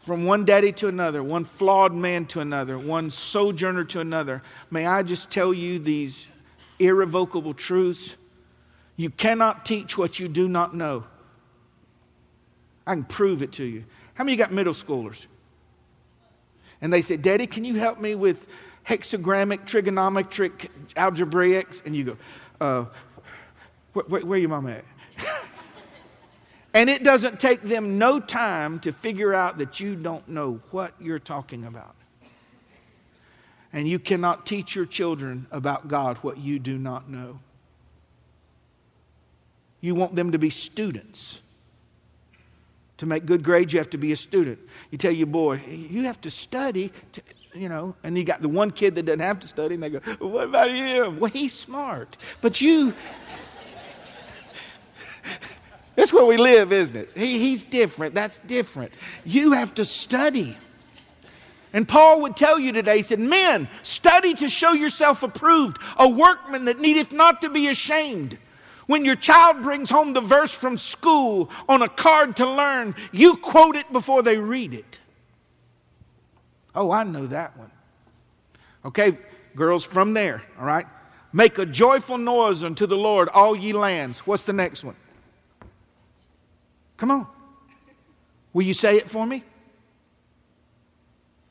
[0.02, 4.86] from one daddy to another, one flawed man to another, one sojourner to another, may
[4.86, 6.28] I just tell you these
[6.78, 8.18] irrevocable truths?
[8.98, 11.06] You cannot teach what you do not know.
[12.88, 13.84] I can prove it to you.
[14.14, 15.28] How many you got middle schoolers?
[16.82, 18.48] And they say, Daddy, can you help me with
[18.88, 21.84] hexagrammic, trigonometric, algebraics?
[21.86, 22.18] And you go,
[22.62, 22.86] uh,
[23.94, 24.86] where, where your mom at?
[26.74, 30.94] and it doesn't take them no time to figure out that you don't know what
[31.00, 31.96] you're talking about.
[33.74, 37.40] And you cannot teach your children about God what you do not know.
[39.82, 41.42] You want them to be students.
[42.98, 44.60] To make good grades, you have to be a student.
[44.90, 47.22] You tell your boy, you have to study, to,
[47.54, 49.90] you know, and you got the one kid that doesn't have to study, and they
[49.90, 51.20] go, well, What about him?
[51.20, 52.18] Well, he's smart.
[52.42, 52.94] But you,
[55.96, 57.12] that's where we live, isn't it?
[57.16, 58.16] He, he's different.
[58.16, 58.92] That's different.
[59.26, 60.58] You have to study.
[61.74, 66.08] And Paul would tell you today, he said, Men, study to show yourself approved, a
[66.08, 68.38] workman that needeth not to be ashamed.
[68.88, 73.36] When your child brings home the verse from school on a card to learn, you
[73.36, 75.00] quote it before they read it.
[76.74, 77.72] Oh, I know that one.
[78.86, 79.18] Okay,
[79.56, 80.86] girls, from there, all right?
[81.34, 84.20] Make a joyful noise unto the Lord, all ye lands.
[84.20, 84.96] What's the next one?
[86.96, 87.28] Come on.
[88.54, 89.44] Will you say it for me?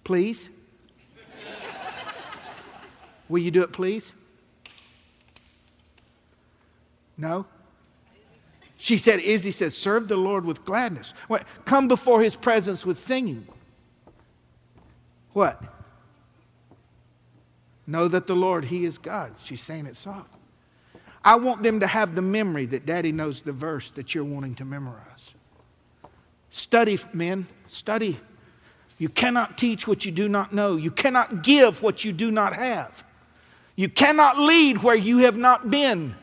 [0.02, 0.48] Please?
[3.28, 4.12] Will you do it, please?
[7.16, 7.46] No?
[8.76, 11.14] She said, Izzy said, serve the Lord with gladness.
[11.28, 11.44] What?
[11.64, 13.46] Come before his presence with singing.
[15.32, 15.62] What?
[17.86, 19.34] Know that the Lord, He is God.
[19.42, 20.34] She's saying it soft.
[21.24, 24.54] I want them to have the memory that Daddy knows the verse that you're wanting
[24.56, 25.34] to memorize.
[26.50, 28.18] Study, men, study.
[28.98, 30.76] You cannot teach what you do not know.
[30.76, 33.04] You cannot give what you do not have.
[33.74, 36.14] You cannot lead where you have not been.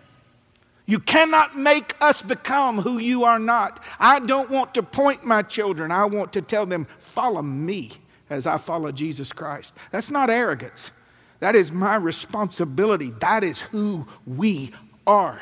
[0.86, 3.82] You cannot make us become who you are not.
[4.00, 5.91] I don't want to point my children.
[5.91, 7.91] I want to tell them, follow me
[8.30, 9.74] as I follow Jesus Christ.
[9.91, 10.91] That's not arrogance.
[11.39, 13.12] That is my responsibility.
[13.19, 14.72] That is who we
[15.08, 15.41] are.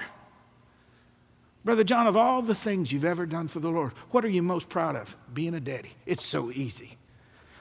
[1.63, 4.41] Brother John, of all the things you've ever done for the Lord, what are you
[4.41, 5.15] most proud of?
[5.33, 5.91] Being a daddy.
[6.05, 6.97] It's so easy.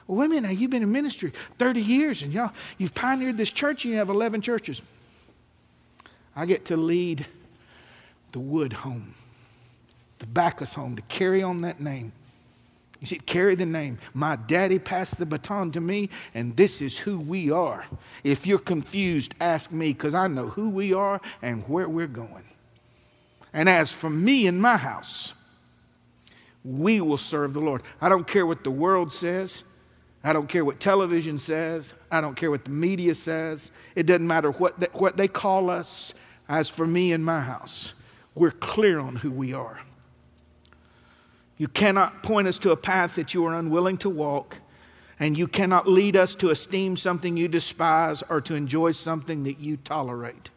[0.07, 3.37] Well, wait a minute now, you've been in ministry 30 years and y'all, you've pioneered
[3.37, 4.81] this church and you have 11 churches.
[6.35, 7.25] I get to lead
[8.31, 9.13] the Wood home,
[10.19, 12.11] the Backus home, to carry on that name.
[12.99, 13.97] You see, carry the name.
[14.13, 17.83] My daddy passed the baton to me, and this is who we are.
[18.23, 22.43] If you're confused, ask me, because I know who we are and where we're going.
[23.53, 25.33] And as for me and my house,
[26.63, 27.81] we will serve the Lord.
[27.99, 29.63] I don't care what the world says.
[30.23, 31.95] I don't care what television says.
[32.11, 33.71] I don't care what the media says.
[33.95, 36.13] It doesn't matter what they, what they call us.
[36.47, 37.93] As for me and my house,
[38.35, 39.79] we're clear on who we are.
[41.57, 44.57] You cannot point us to a path that you are unwilling to walk,
[45.19, 49.59] and you cannot lead us to esteem something you despise or to enjoy something that
[49.59, 50.49] you tolerate.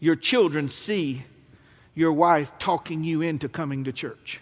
[0.00, 1.24] Your children see
[1.94, 4.40] your wife talking you into coming to church.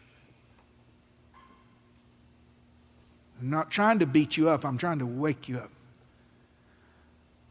[3.40, 5.70] I'm not trying to beat you up, I'm trying to wake you up.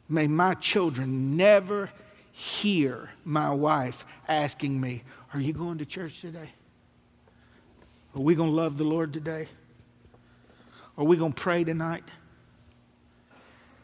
[0.08, 1.90] May my children never
[2.36, 6.50] hear my wife asking me, Are you going to church today?
[8.14, 9.48] Are we going to love the Lord today?
[10.98, 12.04] Are we going to pray tonight?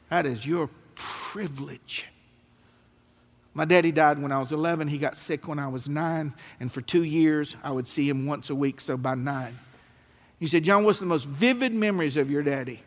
[0.10, 2.10] That is your privilege.
[3.54, 4.90] My daddy died when I was 11.
[4.90, 6.34] He got sick when I was nine.
[6.60, 9.58] And for two years, I would see him once a week, so by nine.
[10.40, 12.84] He said, John, what's the most vivid memories of your daddy?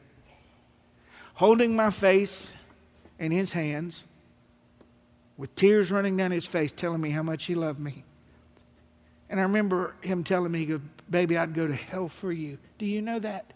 [1.35, 2.53] Holding my face
[3.19, 4.05] in his hands,
[5.37, 8.05] with tears running down his face, telling me how much he loved me.
[9.29, 12.59] And I remember him telling me, he goes, Baby, I'd go to hell for you.
[12.79, 13.53] Do you know that?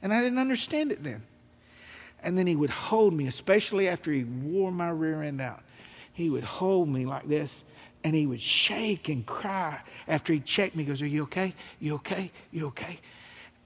[0.00, 1.22] And I didn't understand it then.
[2.22, 5.62] And then he would hold me, especially after he wore my rear end out.
[6.12, 7.64] He would hold me like this
[8.04, 10.84] and he would shake and cry after he checked me.
[10.84, 11.54] He goes, Are you okay?
[11.80, 12.30] You okay?
[12.50, 13.00] You okay?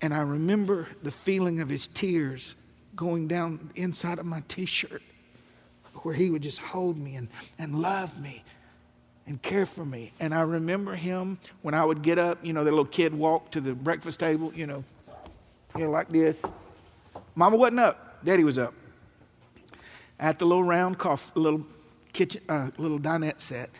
[0.01, 2.55] And I remember the feeling of his tears
[2.95, 5.03] going down inside of my t shirt,
[6.07, 7.27] where he would just hold me and,
[7.59, 8.45] and love me
[9.27, 10.13] and care for me.
[10.21, 13.55] And I remember him when I would get up, you know, the little kid walked
[13.55, 14.85] to the breakfast table, you know,
[15.75, 16.45] you know, like this.
[17.35, 18.73] Mama wasn't up, Daddy was up.
[20.21, 21.67] At the little round coffee, little
[22.13, 23.71] kitchen, uh, little dinette set,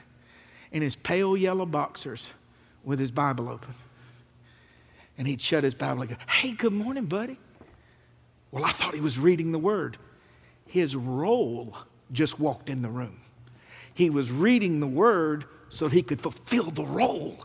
[0.73, 2.27] in his pale yellow boxers
[2.83, 3.73] with his Bible open.
[5.17, 7.39] And he'd shut his Bible and go, Hey, good morning, buddy.
[8.51, 9.97] Well, I thought he was reading the word.
[10.67, 11.77] His roll
[12.13, 13.21] just walked in the room.
[13.95, 17.39] He was reading the word so he could fulfill the role.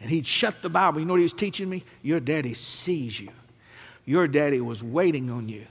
[0.00, 1.00] And he'd shut the Bible.
[1.00, 1.84] You know what he was teaching me?
[2.02, 3.30] Your daddy sees you.
[4.04, 5.66] Your daddy was waiting on you.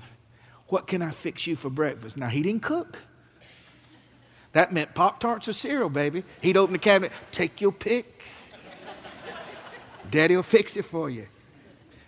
[0.68, 2.16] What can I fix you for breakfast?
[2.16, 3.00] Now, he didn't cook.
[4.54, 6.24] That meant Pop Tarts or cereal, baby.
[6.42, 8.24] He'd open the cabinet, take your pick.
[10.10, 11.28] Daddy will fix it for you.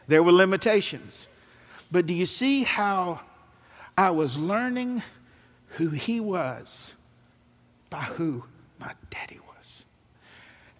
[0.08, 1.28] There were limitations.
[1.92, 3.22] But do you see how
[3.98, 5.04] I was learning
[5.74, 6.94] who he was
[7.90, 8.44] by who
[8.80, 9.84] my daddy was.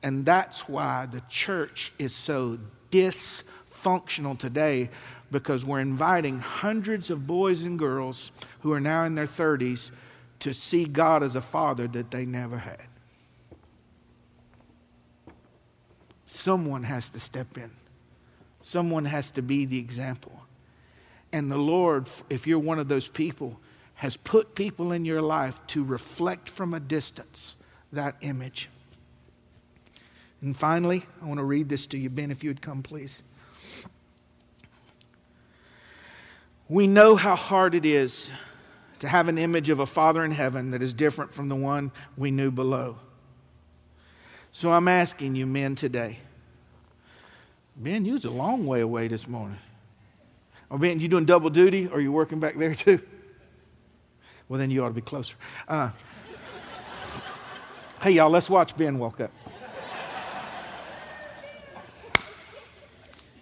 [0.02, 2.60] And that's why the church is so
[2.92, 4.90] dysfunctional today
[5.32, 9.92] because we're inviting hundreds of boys and girls who are now in their 30s
[10.40, 12.82] to see God as a father that they never had.
[16.26, 17.72] Someone has to step in.
[18.62, 20.42] Someone has to be the example.
[21.32, 23.60] And the Lord, if you're one of those people,
[24.04, 27.56] has put people in your life to reflect from a distance
[27.94, 28.68] that image.
[30.42, 33.24] And finally, I want to read this to you, Ben, if you would come, please.
[36.68, 38.30] We know how hard it is
[39.00, 41.90] to have an image of a Father in heaven that is different from the one
[42.18, 42.98] we knew below.
[44.52, 46.20] So I'm asking you, men, today.
[47.78, 49.60] Ben, you was a long way away this morning.
[50.70, 53.00] Oh, Ben, you doing double duty or are you working back there too?
[54.54, 55.34] Well, then you ought to be closer.
[55.68, 55.90] Uh,
[58.04, 59.32] hey, y'all, let's watch Ben walk up.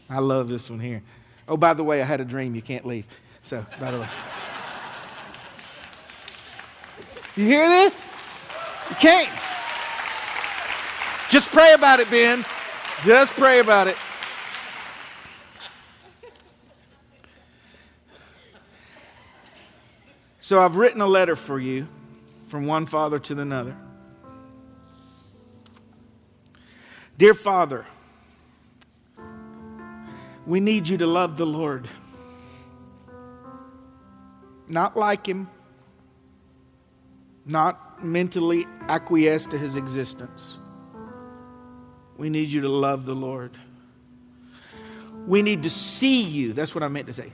[0.09, 1.03] I love this one here.
[1.49, 2.55] Oh, by the way, I had a dream.
[2.55, 3.07] You can't leave.
[3.41, 4.07] So, by the way.
[7.35, 7.99] You hear this?
[8.89, 9.27] You can't.
[11.29, 12.45] Just pray about it, Ben.
[13.03, 13.97] Just pray about it.
[20.51, 21.87] So I've written a letter for you
[22.49, 23.73] from one father to another.
[27.17, 27.85] Dear Father,
[30.45, 31.87] we need you to love the Lord.
[34.67, 35.49] Not like Him,
[37.45, 40.57] not mentally acquiesce to His existence.
[42.17, 43.55] We need you to love the Lord.
[45.25, 46.51] We need to see you.
[46.51, 47.31] That's what I meant to say.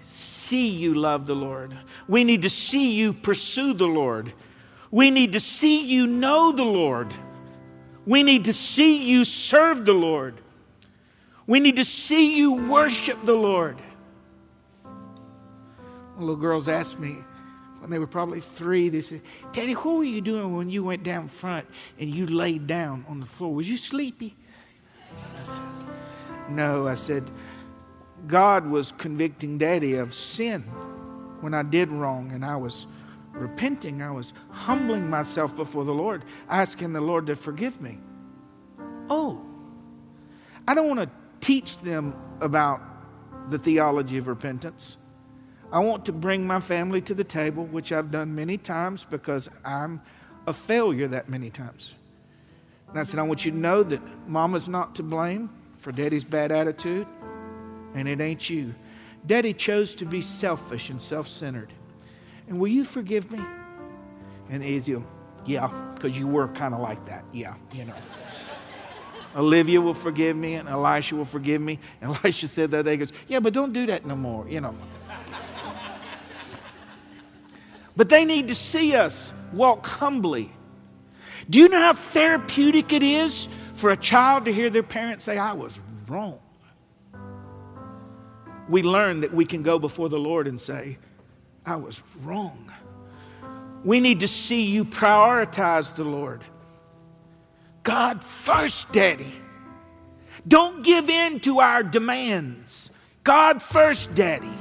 [0.48, 1.78] See you love the Lord.
[2.08, 4.32] We need to see you pursue the Lord.
[4.92, 7.14] We need to see you know the Lord.
[8.06, 10.40] We need to see you serve the Lord.
[11.48, 13.78] We need to see you worship the Lord.
[16.18, 17.18] Little girls asked me
[17.82, 19.20] when they were probably three, they said,
[19.52, 21.68] Daddy, what were you doing when you went down front
[22.00, 23.54] and you laid down on the floor?
[23.54, 24.34] Was you sleepy?
[25.42, 25.64] I said,
[26.48, 27.30] No, I said,
[28.26, 30.62] God was convicting Daddy of sin
[31.42, 32.88] when I did wrong and I was
[33.32, 34.02] repenting.
[34.02, 38.00] I was humbling myself before the Lord, asking the Lord to forgive me.
[39.10, 39.42] Oh,
[40.68, 42.82] I don't want to teach them about
[43.50, 44.98] the theology of repentance.
[45.72, 49.50] I want to bring my family to the table, which I've done many times because
[49.64, 50.02] I'm
[50.46, 51.96] a failure that many times.
[52.90, 56.24] And I said, I want you to know that mama's not to blame for daddy's
[56.24, 57.06] bad attitude,
[57.98, 58.74] and it ain't you.
[59.26, 61.74] Daddy chose to be selfish and self centered.
[62.48, 63.42] And will you forgive me?
[64.50, 65.06] And Ezekiel,
[65.46, 67.26] yeah, because you were kind of like that.
[67.34, 67.94] Yeah, you know.
[69.36, 71.80] Olivia will forgive me, and Elisha will forgive me.
[72.02, 74.76] And Elisha said that day, goes, Yeah, but don't do that no more, you know.
[77.96, 80.52] but they need to see us walk humbly.
[81.50, 85.38] Do you know how therapeutic it is for a child to hear their parents say,
[85.38, 86.40] I was wrong?
[88.70, 90.98] We learn that we can go before the Lord and say,
[91.66, 92.72] I was wrong.
[93.84, 96.44] We need to see you prioritize the Lord.
[97.84, 99.32] God first, Daddy.
[100.48, 102.90] Don't give in to our demands.
[103.24, 104.52] God first, Daddy.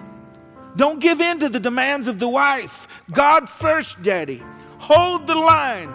[0.77, 2.87] Don't give in to the demands of the wife.
[3.11, 4.43] God first, Daddy.
[4.79, 5.93] Hold the line.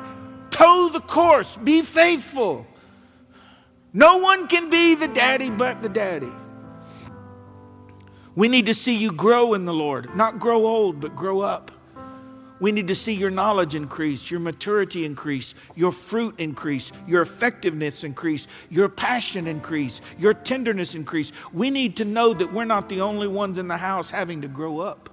[0.50, 1.56] Toe the course.
[1.58, 2.66] Be faithful.
[3.94, 6.32] No one can be the daddy but the daddy.
[8.36, 11.72] We need to see you grow in the Lord, not grow old, but grow up.
[12.62, 18.04] We need to see your knowledge increase, your maturity increase, your fruit increase, your effectiveness
[18.04, 21.32] increase, your passion increase, your tenderness increase.
[21.54, 24.48] We need to know that we're not the only ones in the house having to
[24.48, 25.10] grow up.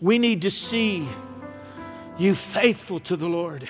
[0.00, 1.08] We need to see
[2.18, 3.68] you faithful to the Lord.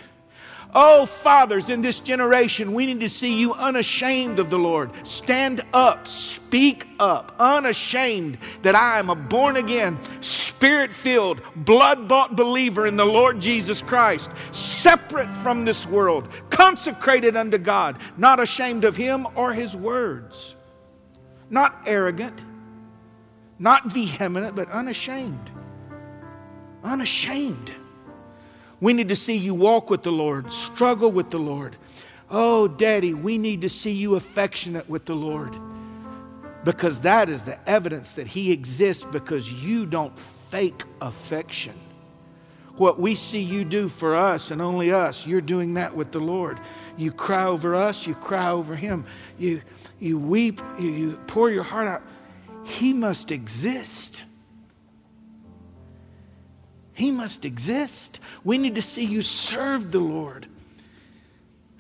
[0.77, 4.91] Oh, fathers in this generation, we need to see you unashamed of the Lord.
[5.07, 12.35] Stand up, speak up, unashamed that I am a born again, spirit filled, blood bought
[12.35, 18.85] believer in the Lord Jesus Christ, separate from this world, consecrated unto God, not ashamed
[18.85, 20.57] of Him or His words,
[21.51, 22.41] not arrogant,
[23.61, 25.51] not vehement, but unashamed.
[26.83, 27.73] Unashamed.
[28.85, 31.75] We need to see you walk with the Lord, struggle with the Lord.
[32.31, 35.59] Oh, Daddy, we need to see you affectionate with the Lord
[36.65, 40.13] because that is the evidence that He exists because you don't
[40.51, 41.73] fake affection.
[42.77, 46.21] What we see you do for us and only us, you're doing that with the
[46.21, 46.61] Lord.
[46.99, 49.07] You cry over us, you cry over Him.
[49.39, 49.63] You,
[49.99, 52.03] you weep, you, you pour your heart out.
[52.65, 54.25] He must exist.
[56.95, 58.21] He must exist.
[58.45, 60.47] We need to see you serve the Lord.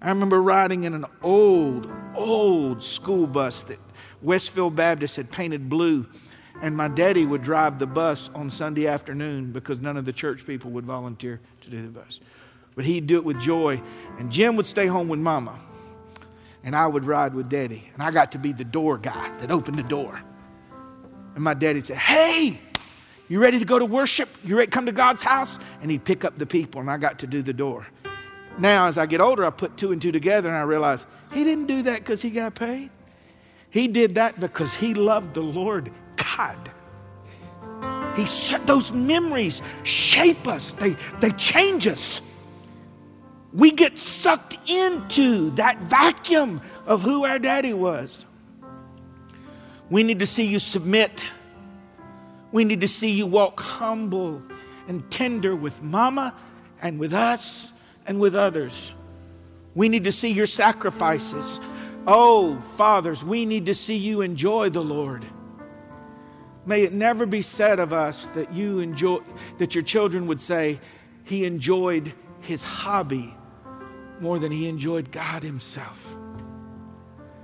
[0.02, 3.78] I remember riding in an old, old school bus that
[4.20, 6.06] Westfield Baptist had painted blue,
[6.60, 10.44] and my daddy would drive the bus on Sunday afternoon because none of the church
[10.46, 12.20] people would volunteer to do the bus.
[12.74, 13.80] But he'd do it with joy,
[14.18, 15.58] and Jim would stay home with mama,
[16.64, 19.50] and I would ride with daddy, and I got to be the door guy that
[19.50, 20.20] opened the door.
[21.34, 22.60] And my daddy'd say, Hey,
[23.28, 24.28] you ready to go to worship?
[24.44, 25.58] You ready to come to God's house?
[25.80, 27.86] And he'd pick up the people, and I got to do the door.
[28.58, 31.44] Now, as I get older, I put two and two together, and I realize he
[31.44, 32.90] didn't do that because he got paid.
[33.70, 36.70] He did that because he loved the Lord God.
[38.14, 40.72] He said those memories shape us.
[40.72, 42.22] They they change us.
[43.52, 48.24] We get sucked into that vacuum of who our daddy was.
[49.90, 51.26] We need to see you submit.
[52.54, 54.40] We need to see you walk humble
[54.86, 56.36] and tender with mama
[56.80, 57.72] and with us
[58.06, 58.92] and with others.
[59.74, 61.58] We need to see your sacrifices.
[62.06, 65.26] Oh, fathers, we need to see you enjoy the Lord.
[66.64, 69.18] May it never be said of us that you enjoy
[69.58, 70.78] that your children would say
[71.24, 73.34] he enjoyed his hobby
[74.20, 76.16] more than he enjoyed God himself.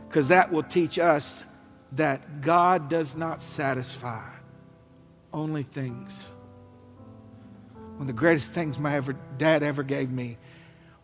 [0.07, 1.43] Because that will teach us
[1.91, 4.39] that God does not satisfy
[5.33, 6.26] only things.
[7.93, 10.39] One of the greatest things my ever, dad ever gave me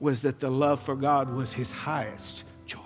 [0.00, 2.78] was that the love for God was his highest joy.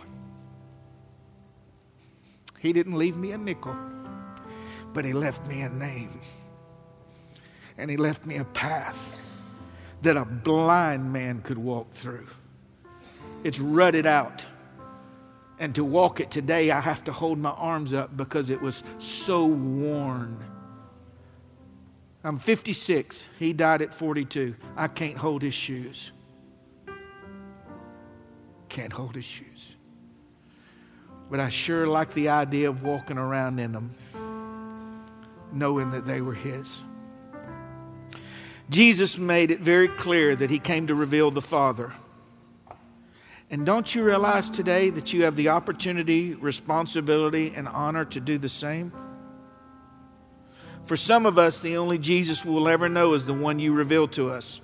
[2.58, 3.76] He didn't leave me a nickel,
[4.92, 6.20] but he left me a name.
[7.78, 9.16] And he left me a path
[10.02, 12.26] that a blind man could walk through.
[13.44, 14.44] It's rutted out.
[15.58, 18.82] And to walk it today, I have to hold my arms up because it was
[18.98, 20.38] so worn.
[22.22, 23.24] I'm 56.
[23.38, 24.54] He died at 42.
[24.76, 26.12] I can't hold his shoes.
[28.68, 29.76] Can't hold his shoes.
[31.30, 33.94] But I sure like the idea of walking around in them,
[35.52, 36.80] knowing that they were his.
[38.68, 41.92] Jesus made it very clear that he came to reveal the Father.
[43.48, 48.38] And don't you realize today that you have the opportunity, responsibility, and honor to do
[48.38, 48.92] the same?
[50.84, 54.08] For some of us, the only Jesus we'll ever know is the one you reveal
[54.08, 54.60] to us.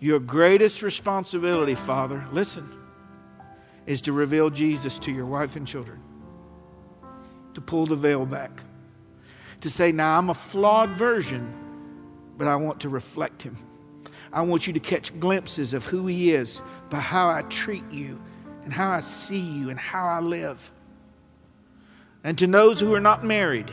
[0.00, 2.72] Your greatest responsibility, Father, listen,
[3.86, 6.00] is to reveal Jesus to your wife and children,
[7.54, 8.62] to pull the veil back,
[9.60, 11.52] to say, Now I'm a flawed version,
[12.36, 13.56] but I want to reflect him.
[14.32, 18.20] I want you to catch glimpses of who he is by how I treat you
[18.62, 20.70] and how I see you and how I live.
[22.22, 23.70] And to those who are not married,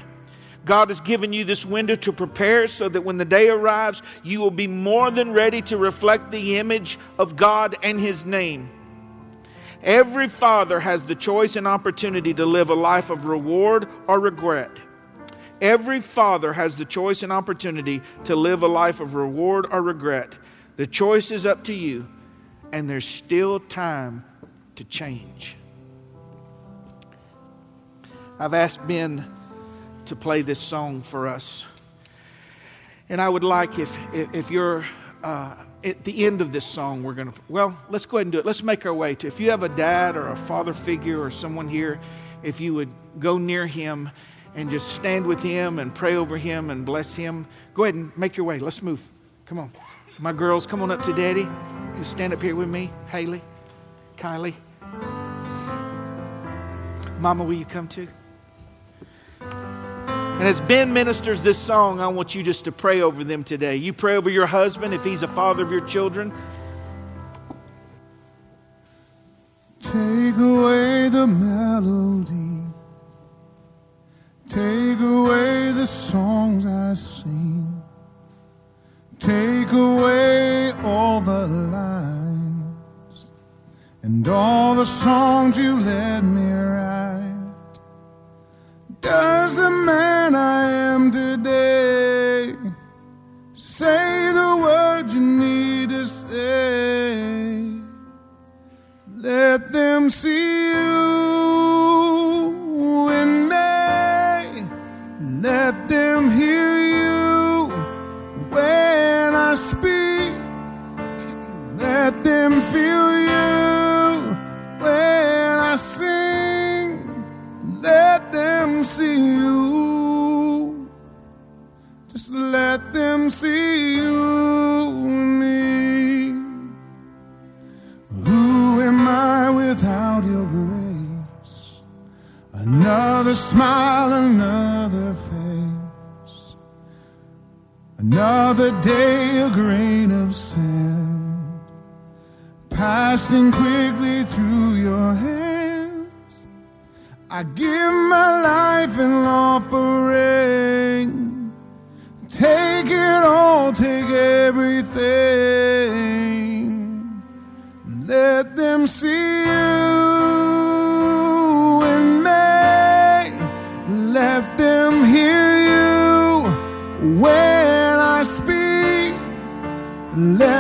[0.66, 4.42] God has given you this window to prepare so that when the day arrives, you
[4.42, 8.70] will be more than ready to reflect the image of God and His name.
[9.84, 14.72] Every father has the choice and opportunity to live a life of reward or regret.
[15.62, 20.36] Every father has the choice and opportunity to live a life of reward or regret.
[20.78, 22.08] The choice is up to you
[22.72, 24.26] and there's still time
[24.76, 25.56] to change.
[28.38, 29.35] I've asked Ben
[30.08, 31.66] to play this song for us.
[33.10, 34.86] And I would like if, if you're
[35.24, 38.32] uh, at the end of this song, we're going to, well, let's go ahead and
[38.32, 38.46] do it.
[38.46, 41.30] Let's make our way to, if you have a dad or a father figure or
[41.30, 42.00] someone here,
[42.44, 42.90] if you would
[43.20, 44.10] go near him
[44.56, 48.18] and just stand with him and pray over him and bless him, go ahead and
[48.18, 48.60] make your way.
[48.60, 49.02] Let's move.
[49.46, 49.72] Come on.
[50.18, 51.48] My girls, come on up to daddy.
[51.98, 53.42] You stand up here with me, Haley,
[54.18, 54.56] Kylie.
[57.20, 58.08] Mama, will you come too?
[60.46, 63.78] And as Ben ministers this song, I want you just to pray over them today.
[63.78, 66.32] You pray over your husband if he's a father of your children.
[69.80, 72.62] Take away the melody.
[74.46, 77.82] Take away the songs I sing.
[79.18, 83.32] Take away all the lines
[84.04, 86.85] and all the songs you let me write.
[89.06, 90.95] Does the man I am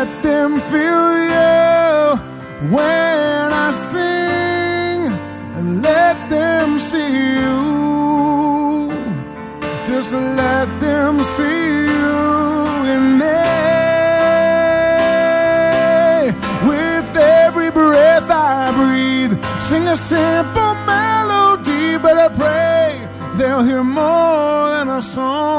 [0.06, 2.20] Let them feel you
[2.76, 5.00] when I sing.
[5.58, 8.92] And let them see you.
[9.84, 12.18] Just let them see you
[12.94, 13.42] in me.
[16.70, 22.90] With every breath I breathe, sing a simple melody, but I pray
[23.38, 25.55] they'll hear more than a song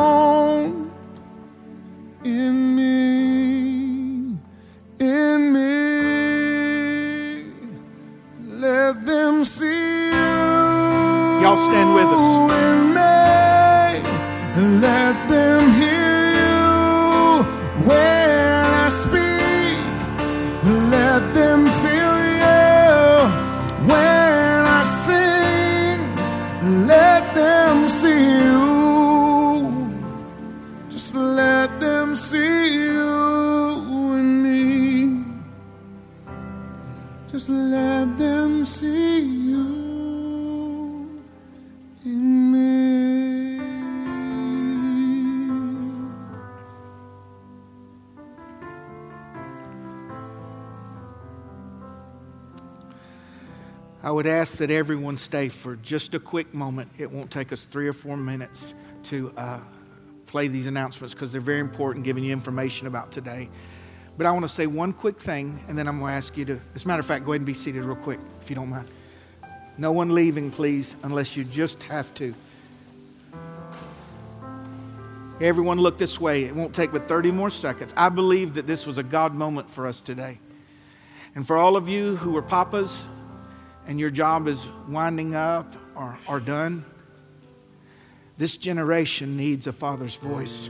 [54.17, 56.91] would ask that everyone stay for just a quick moment.
[56.97, 59.61] It won't take us three or four minutes to uh,
[60.25, 63.51] play these announcements because they're very important, giving you information about today.
[64.17, 66.47] But I want to say one quick thing, and then I'm going to ask you
[66.47, 68.57] to, as a matter of fact, go ahead and be seated real quick, if you
[68.57, 68.89] don't mind.
[69.77, 72.35] No one leaving, please, unless you just have to.
[75.43, 76.45] Everyone look this way.
[76.45, 77.93] It won't take but 30 more seconds.
[77.99, 80.41] I believe that this was a God moment for us today.
[81.35, 83.07] And for all of you who were papas
[83.87, 86.84] and your job is winding up or, or done,
[88.39, 90.68] this generation needs a father's voice.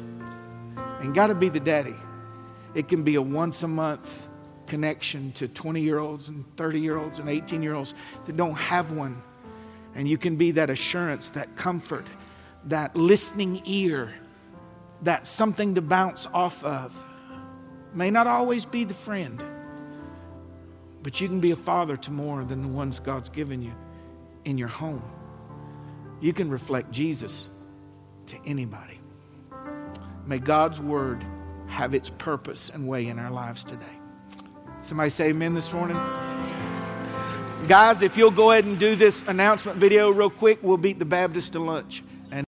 [1.01, 1.97] And got to be the daddy.
[2.75, 4.29] It can be a once a month
[4.67, 7.95] connection to 20 year olds and 30 year olds and 18 year olds
[8.27, 9.23] that don't have one.
[9.95, 12.07] And you can be that assurance, that comfort,
[12.65, 14.15] that listening ear,
[15.03, 16.95] that something to bounce off of.
[17.95, 19.43] May not always be the friend,
[21.07, 23.73] but you can be a father to more than the ones God's given you
[24.45, 25.05] in your home.
[26.21, 27.49] You can reflect Jesus
[28.27, 28.99] to anybody.
[30.27, 31.25] May God's word
[31.69, 33.87] have its purpose and way in our lives today.
[34.81, 35.97] Somebody say amen this morning.
[37.69, 41.05] Guys, if you'll go ahead and do this announcement video real quick, we'll beat the
[41.05, 42.03] Baptist to lunch.